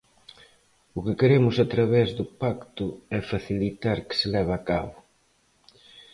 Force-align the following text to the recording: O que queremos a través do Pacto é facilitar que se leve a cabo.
O 0.97 0.99
que 1.05 1.13
queremos 1.21 1.55
a 1.59 1.65
través 1.73 2.07
do 2.17 2.25
Pacto 2.41 2.87
é 3.17 3.19
facilitar 3.31 3.97
que 4.07 4.15
se 4.19 4.27
leve 4.35 4.53
a 4.55 4.61
cabo. 4.69 4.97